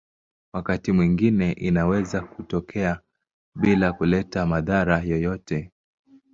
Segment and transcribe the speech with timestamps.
[0.53, 2.99] Wakati mwingine inaweza kutokea
[3.55, 5.71] bila kuleta madhara yoyote.